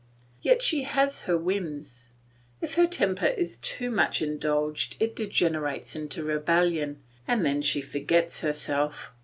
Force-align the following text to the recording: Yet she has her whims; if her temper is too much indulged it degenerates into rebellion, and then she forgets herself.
Yet 0.41 0.63
she 0.63 0.81
has 0.81 1.21
her 1.25 1.37
whims; 1.37 2.09
if 2.59 2.73
her 2.73 2.87
temper 2.87 3.27
is 3.27 3.59
too 3.59 3.91
much 3.91 4.19
indulged 4.19 4.97
it 4.99 5.15
degenerates 5.15 5.95
into 5.95 6.23
rebellion, 6.23 7.03
and 7.27 7.45
then 7.45 7.61
she 7.61 7.81
forgets 7.81 8.41
herself. 8.41 9.11